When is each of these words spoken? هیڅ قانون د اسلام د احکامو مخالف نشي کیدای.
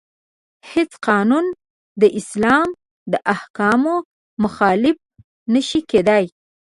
هیڅ 0.71 0.91
قانون 1.07 1.45
د 2.01 2.03
اسلام 2.19 2.67
د 3.11 3.13
احکامو 3.33 3.95
مخالف 4.43 4.97
نشي 5.53 5.81
کیدای. 5.91 6.25